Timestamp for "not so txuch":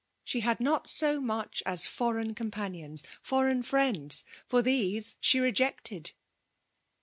0.59-1.61